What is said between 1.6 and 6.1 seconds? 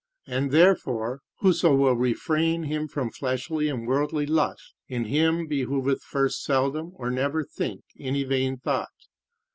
will abstain him from fleshly and worldly lusts, him behoveth